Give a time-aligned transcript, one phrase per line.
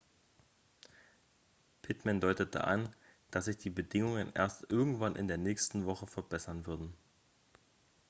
[1.83, 2.89] pittman deutete an
[3.29, 6.91] dass sich die bedingungen erst irgendwann in der nächsten woche verbessern würden